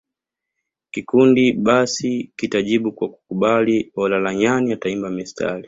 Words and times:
Kikundi 0.91 1.53
basi 1.53 2.31
kitajibu 2.35 2.91
kwa 2.91 3.09
kukubali 3.09 3.91
na 3.95 4.01
Olaranyani 4.03 4.73
ataimba 4.73 5.09
mistari 5.09 5.59